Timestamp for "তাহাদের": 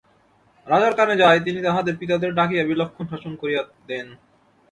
1.61-1.95